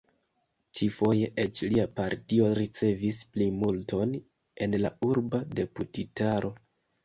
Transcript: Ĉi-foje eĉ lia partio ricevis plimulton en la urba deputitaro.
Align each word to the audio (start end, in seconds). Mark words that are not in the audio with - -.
Ĉi-foje 0.77 1.27
eĉ 1.43 1.61
lia 1.73 1.85
partio 1.99 2.49
ricevis 2.61 3.21
plimulton 3.37 4.19
en 4.67 4.77
la 4.85 4.95
urba 5.13 5.45
deputitaro. 5.63 6.57